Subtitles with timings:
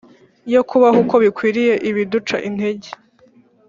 [0.53, 2.89] yo kubaho uko bikwiriye ibiduca intege